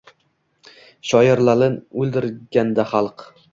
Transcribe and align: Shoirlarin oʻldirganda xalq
Shoirlarin 1.09 1.77
oʻldirganda 2.05 2.89
xalq 2.97 3.29